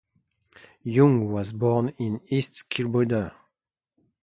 [0.81, 3.31] Young was born in East Kilbride.